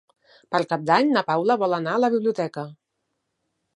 [0.53, 2.65] Per Cap d'Any na Paula vol anar a la biblioteca.